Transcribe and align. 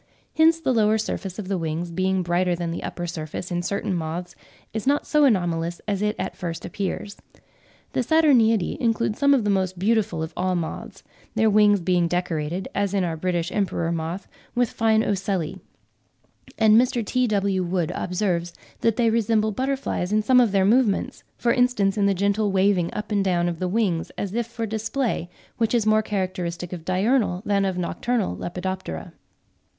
Hence 0.35 0.59
the 0.59 0.73
lower 0.73 0.97
surface 0.97 1.37
of 1.37 1.47
the 1.47 1.59
wings 1.59 1.91
being 1.91 2.23
brighter 2.23 2.55
than 2.55 2.71
the 2.71 2.81
upper 2.81 3.05
surface 3.05 3.51
in 3.51 3.61
certain 3.61 3.93
moths 3.93 4.33
is 4.73 4.87
not 4.87 5.05
so 5.05 5.25
anomalous 5.25 5.79
as 5.87 6.01
it 6.01 6.15
at 6.17 6.35
first 6.35 6.65
appears. 6.65 7.17
The 7.93 7.99
Saturniidae 7.99 8.79
include 8.79 9.15
some 9.15 9.35
of 9.35 9.43
the 9.43 9.51
most 9.51 9.77
beautiful 9.77 10.23
of 10.23 10.33
all 10.35 10.55
moths, 10.55 11.03
their 11.35 11.51
wings 11.51 11.81
being 11.81 12.07
decorated, 12.07 12.67
as 12.73 12.95
in 12.95 13.03
our 13.03 13.15
British 13.15 13.51
Emperor 13.51 13.91
moth, 13.91 14.27
with 14.55 14.71
fine 14.71 15.03
ocelli; 15.03 15.59
and 16.57 16.81
Mr. 16.81 17.05
T.W. 17.05 17.63
Wood 17.63 17.91
(18. 17.91 17.93
'Proc 17.93 17.93
Ent. 17.93 17.93
Soc. 17.93 17.93
of 17.93 17.93
London,' 17.93 17.93
July 17.93 17.93
6, 17.93 17.93
1868, 17.93 17.93
p. 17.93 17.93
xxvii.) 18.01 18.03
observes 18.03 18.53
that 18.81 18.95
they 18.95 19.09
resemble 19.11 19.51
butterflies 19.51 20.11
in 20.11 20.23
some 20.23 20.39
of 20.41 20.51
their 20.51 20.65
movements; 20.65 21.23
"for 21.37 21.53
instance, 21.53 21.95
in 21.95 22.07
the 22.07 22.15
gentle 22.15 22.51
waving 22.51 22.91
up 22.91 23.11
and 23.11 23.23
down 23.23 23.47
of 23.47 23.59
the 23.59 23.67
wings 23.67 24.09
as 24.17 24.33
if 24.33 24.47
for 24.47 24.65
display, 24.65 25.29
which 25.57 25.75
is 25.75 25.85
more 25.85 26.01
characteristic 26.01 26.73
of 26.73 26.83
diurnal 26.85 27.43
than 27.45 27.63
of 27.63 27.77
nocturnal 27.77 28.35
Lepidoptera." 28.35 29.13